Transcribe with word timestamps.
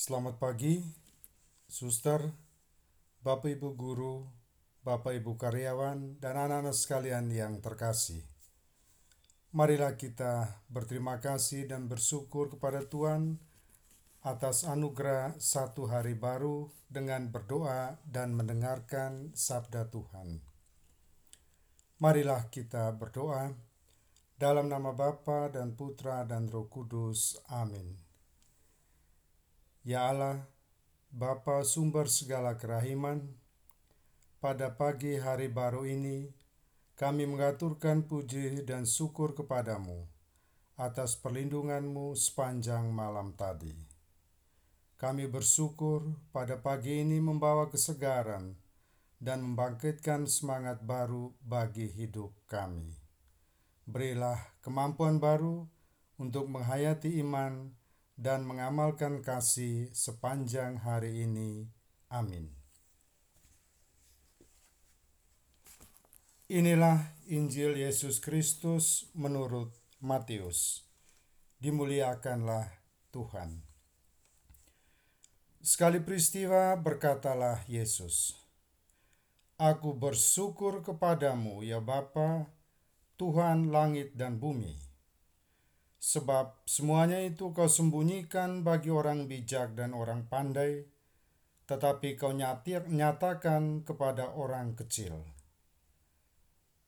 Selamat 0.00 0.40
pagi, 0.40 0.80
suster, 1.68 2.24
Bapak 3.20 3.52
Ibu 3.52 3.76
guru, 3.76 4.24
Bapak 4.80 5.12
Ibu 5.12 5.36
karyawan, 5.36 6.16
dan 6.16 6.40
anak-anak 6.40 6.72
sekalian 6.72 7.28
yang 7.28 7.60
terkasih. 7.60 8.24
Marilah 9.52 10.00
kita 10.00 10.64
berterima 10.72 11.20
kasih 11.20 11.68
dan 11.68 11.84
bersyukur 11.84 12.48
kepada 12.48 12.80
Tuhan 12.88 13.44
atas 14.24 14.64
anugerah 14.64 15.36
satu 15.36 15.92
hari 15.92 16.16
baru 16.16 16.72
dengan 16.88 17.28
berdoa 17.28 18.00
dan 18.08 18.32
mendengarkan 18.32 19.36
sabda 19.36 19.92
Tuhan. 19.92 20.40
Marilah 22.00 22.48
kita 22.48 22.88
berdoa 22.96 23.52
dalam 24.40 24.64
nama 24.64 24.96
Bapa 24.96 25.52
dan 25.52 25.76
Putra 25.76 26.24
dan 26.24 26.48
Roh 26.48 26.72
Kudus. 26.72 27.36
Amin. 27.52 28.09
Ya 29.80 30.12
Allah, 30.12 30.44
Bapa 31.08 31.64
sumber 31.64 32.04
segala 32.04 32.52
kerahiman, 32.60 33.32
pada 34.36 34.76
pagi 34.76 35.16
hari 35.16 35.48
baru 35.48 35.88
ini 35.88 36.28
kami 37.00 37.24
mengaturkan 37.24 38.04
puji 38.04 38.68
dan 38.68 38.84
syukur 38.84 39.32
kepadamu 39.32 40.04
atas 40.76 41.16
perlindunganmu 41.16 42.12
sepanjang 42.12 42.92
malam 42.92 43.32
tadi. 43.32 43.72
Kami 45.00 45.24
bersyukur 45.32 46.12
pada 46.28 46.60
pagi 46.60 47.00
ini 47.00 47.16
membawa 47.16 47.72
kesegaran 47.72 48.52
dan 49.16 49.40
membangkitkan 49.40 50.28
semangat 50.28 50.84
baru 50.84 51.32
bagi 51.40 51.88
hidup 51.88 52.36
kami. 52.44 52.92
Berilah 53.88 54.36
kemampuan 54.60 55.16
baru 55.16 55.64
untuk 56.20 56.52
menghayati 56.52 57.16
iman 57.24 57.79
dan 58.20 58.44
mengamalkan 58.44 59.24
kasih 59.24 59.88
sepanjang 59.96 60.84
hari 60.84 61.24
ini. 61.24 61.72
Amin. 62.12 62.52
Inilah 66.52 67.16
Injil 67.32 67.80
Yesus 67.80 68.20
Kristus 68.20 69.08
menurut 69.16 69.72
Matius. 70.04 70.84
Dimuliakanlah 71.56 72.68
Tuhan. 73.08 73.64
Sekali 75.64 76.00
peristiwa 76.04 76.76
berkatalah 76.76 77.64
Yesus, 77.68 78.36
Aku 79.60 79.92
bersyukur 79.92 80.80
kepadamu 80.80 81.60
ya 81.60 81.84
Bapa, 81.84 82.48
Tuhan 83.20 83.68
langit 83.68 84.16
dan 84.16 84.40
bumi, 84.40 84.89
sebab 86.00 86.64
semuanya 86.64 87.20
itu 87.20 87.52
kau 87.52 87.68
sembunyikan 87.68 88.64
bagi 88.64 88.88
orang 88.88 89.28
bijak 89.28 89.76
dan 89.76 89.92
orang 89.92 90.24
pandai, 90.24 90.88
tetapi 91.68 92.16
kau 92.16 92.32
nyatir, 92.32 92.88
nyatakan 92.88 93.84
kepada 93.84 94.32
orang 94.32 94.72
kecil. 94.72 95.22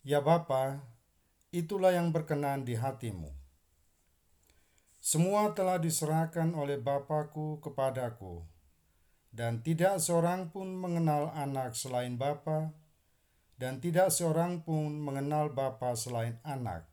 Ya 0.02 0.24
Bapa, 0.24 0.80
itulah 1.52 1.92
yang 1.92 2.10
berkenan 2.10 2.64
di 2.64 2.74
hatimu. 2.74 3.30
Semua 4.98 5.52
telah 5.52 5.76
diserahkan 5.76 6.56
oleh 6.56 6.80
Bapakku 6.80 7.60
kepadaku, 7.60 8.42
dan 9.28 9.60
tidak 9.60 10.00
seorang 10.00 10.48
pun 10.48 10.72
mengenal 10.72 11.30
anak 11.36 11.76
selain 11.76 12.16
Bapa, 12.16 12.72
dan 13.60 13.78
tidak 13.78 14.08
seorang 14.08 14.64
pun 14.64 14.98
mengenal 14.98 15.52
Bapa 15.52 15.94
selain 15.94 16.40
anak, 16.42 16.91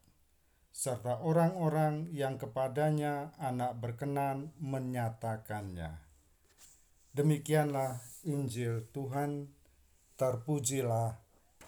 serta 0.80 1.20
orang-orang 1.20 2.08
yang 2.16 2.40
kepadanya 2.40 3.36
anak 3.36 3.84
berkenan 3.84 4.56
menyatakannya. 4.64 6.00
Demikianlah 7.12 8.00
Injil 8.24 8.88
Tuhan, 8.96 9.52
terpujilah 10.16 11.20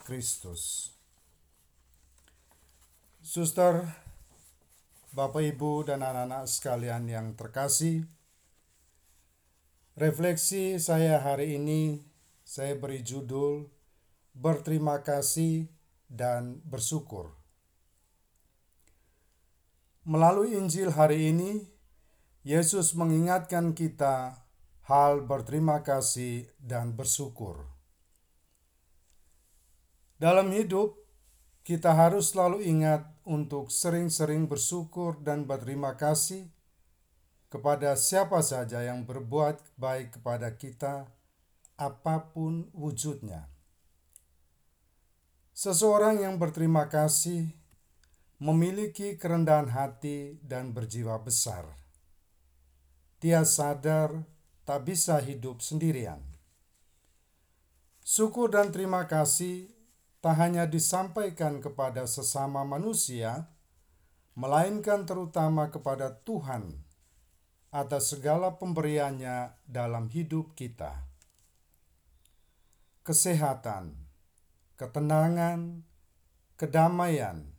Kristus. 0.07 0.95
Suster, 3.19 3.83
Bapak, 5.11 5.43
Ibu, 5.43 5.91
dan 5.91 6.07
anak-anak 6.07 6.47
sekalian 6.47 7.03
yang 7.11 7.35
terkasih, 7.35 8.07
refleksi 9.99 10.79
saya 10.79 11.19
hari 11.19 11.59
ini 11.59 11.99
saya 12.47 12.79
beri 12.79 13.03
judul 13.03 13.67
Berterima 14.31 15.03
kasih 15.03 15.67
dan 16.07 16.63
bersyukur. 16.63 17.40
Melalui 20.01 20.57
Injil 20.57 20.89
hari 20.89 21.29
ini, 21.29 21.61
Yesus 22.41 22.97
mengingatkan 22.97 23.77
kita 23.77 24.33
hal 24.89 25.21
berterima 25.29 25.85
kasih 25.85 26.49
dan 26.57 26.97
bersyukur. 26.97 27.69
Dalam 30.17 30.49
hidup, 30.49 30.97
kita 31.61 31.93
harus 31.93 32.33
selalu 32.33 32.65
ingat 32.65 33.05
untuk 33.29 33.69
sering-sering 33.69 34.49
bersyukur 34.49 35.21
dan 35.21 35.45
berterima 35.45 35.93
kasih 35.93 36.49
kepada 37.53 37.93
siapa 37.93 38.41
saja 38.41 38.81
yang 38.81 39.05
berbuat 39.05 39.61
baik 39.77 40.17
kepada 40.17 40.57
kita, 40.57 41.13
apa 41.77 42.33
pun 42.33 42.73
wujudnya. 42.73 43.53
Seseorang 45.53 46.25
yang 46.25 46.41
berterima 46.41 46.89
kasih 46.89 47.60
memiliki 48.41 49.21
kerendahan 49.21 49.69
hati 49.69 50.41
dan 50.41 50.73
berjiwa 50.73 51.21
besar. 51.21 51.77
Dia 53.21 53.45
sadar 53.45 54.25
tak 54.65 54.89
bisa 54.89 55.21
hidup 55.21 55.61
sendirian. 55.61 56.25
Syukur 58.01 58.49
dan 58.49 58.73
terima 58.73 59.05
kasih 59.05 59.69
tak 60.25 60.41
hanya 60.41 60.65
disampaikan 60.65 61.61
kepada 61.61 62.09
sesama 62.09 62.65
manusia, 62.65 63.45
melainkan 64.33 65.05
terutama 65.05 65.69
kepada 65.69 66.09
Tuhan 66.25 66.81
atas 67.69 68.09
segala 68.09 68.57
pemberiannya 68.57 69.53
dalam 69.69 70.09
hidup 70.09 70.57
kita. 70.57 71.05
Kesehatan, 73.05 74.01
ketenangan, 74.81 75.85
kedamaian, 76.57 77.50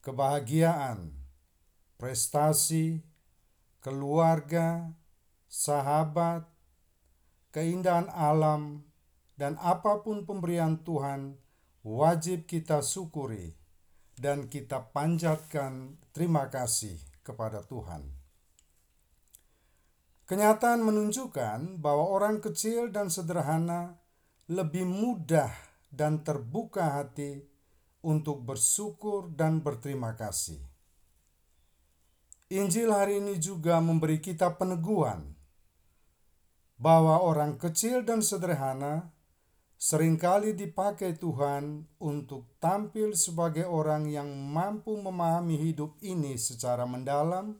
kebahagiaan, 0.00 1.12
prestasi, 2.00 3.04
keluarga, 3.84 4.92
sahabat, 5.48 6.48
keindahan 7.52 8.08
alam, 8.12 8.84
dan 9.36 9.56
apa 9.60 10.04
pun 10.04 10.28
pemberian 10.28 10.80
Tuhan 10.84 11.40
wajib 11.80 12.44
kita 12.44 12.84
syukuri 12.84 13.56
dan 14.20 14.52
kita 14.52 14.92
panjatkan 14.92 15.96
terima 16.12 16.52
kasih 16.52 17.00
kepada 17.24 17.64
Tuhan. 17.64 18.04
Kenyataan 20.28 20.86
menunjukkan 20.86 21.82
bahwa 21.82 22.06
orang 22.06 22.38
kecil 22.38 22.94
dan 22.94 23.10
sederhana 23.10 23.98
lebih 24.46 24.86
mudah 24.86 25.50
dan 25.90 26.22
terbuka 26.22 27.02
hati 27.02 27.49
untuk 28.00 28.44
bersyukur 28.44 29.28
dan 29.32 29.60
berterima 29.60 30.16
kasih. 30.16 30.60
Injil 32.50 32.90
hari 32.90 33.22
ini 33.22 33.38
juga 33.38 33.78
memberi 33.78 34.18
kita 34.18 34.58
peneguhan 34.58 35.38
bahwa 36.80 37.22
orang 37.22 37.54
kecil 37.54 38.02
dan 38.02 38.24
sederhana 38.26 39.14
sering 39.78 40.18
kali 40.18 40.58
dipakai 40.58 41.14
Tuhan 41.14 41.86
untuk 42.02 42.58
tampil 42.58 43.14
sebagai 43.14 43.70
orang 43.70 44.10
yang 44.10 44.26
mampu 44.26 44.98
memahami 44.98 45.56
hidup 45.56 45.94
ini 46.02 46.34
secara 46.34 46.82
mendalam 46.90 47.54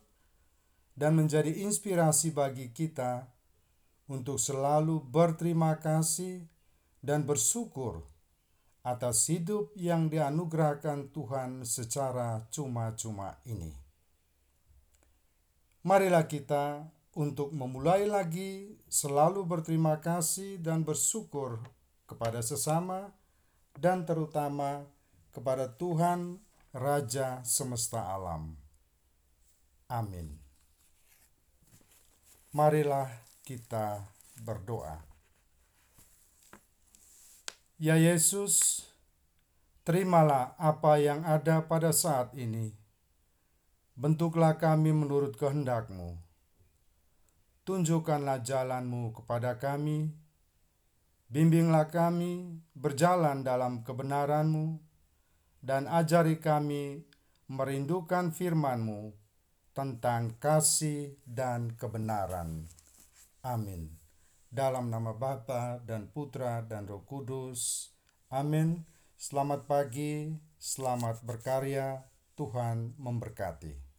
dan 0.99 1.15
menjadi 1.15 1.55
inspirasi 1.65 2.35
bagi 2.35 2.75
kita 2.75 3.31
untuk 4.11 4.43
selalu 4.43 5.07
berterima 5.07 5.79
kasih 5.79 6.51
dan 6.99 7.23
bersyukur 7.23 8.10
atas 8.81 9.29
hidup 9.29 9.73
yang 9.77 10.09
dianugerahkan 10.09 11.13
Tuhan 11.13 11.69
secara 11.69 12.49
cuma-cuma 12.49 13.37
ini. 13.45 13.77
Marilah 15.85 16.29
kita 16.29 16.89
untuk 17.17 17.53
memulai 17.53 18.05
lagi 18.05 18.77
selalu 18.89 19.45
berterima 19.45 19.99
kasih 19.99 20.61
dan 20.61 20.85
bersyukur 20.85 21.61
kepada 22.05 22.41
sesama 22.41 23.13
dan 23.77 24.05
terutama 24.05 24.85
kepada 25.33 25.69
Tuhan 25.73 26.41
Raja 26.71 27.43
semesta 27.43 28.15
alam. 28.15 28.55
Amin. 29.91 30.39
Marilah 32.55 33.11
kita 33.43 34.07
berdoa. 34.43 35.10
Ya 37.81 37.97
Yesus, 37.97 38.85
terimalah 39.89 40.53
apa 40.61 41.01
yang 41.01 41.25
ada 41.25 41.65
pada 41.65 41.97
saat 41.97 42.29
ini. 42.37 42.77
Bentuklah 43.97 44.61
kami 44.61 44.93
menurut 44.93 45.41
kehendak-Mu. 45.41 46.21
tunjukkanlah 47.65 48.45
jalanmu 48.45 49.17
kepada 49.17 49.57
kami, 49.57 50.13
bimbinglah 51.33 51.89
kami 51.89 52.61
berjalan 52.77 53.41
dalam 53.41 53.81
kebenaranmu, 53.81 54.77
dan 55.65 55.89
ajari 55.89 56.37
kami 56.37 57.09
merindukan 57.49 58.29
firman-Mu 58.29 59.17
tentang 59.73 60.37
kasih 60.37 61.17
dan 61.25 61.73
kebenaran. 61.81 62.69
Amin. 63.41 64.00
Dalam 64.51 64.91
nama 64.91 65.15
Bapa 65.15 65.79
dan 65.87 66.11
Putra 66.11 66.59
dan 66.67 66.91
Roh 66.91 67.07
Kudus. 67.07 67.95
Amin. 68.35 68.83
Selamat 69.15 69.71
pagi, 69.71 70.43
selamat 70.59 71.23
berkarya. 71.23 72.03
Tuhan 72.35 72.99
memberkati. 72.99 73.90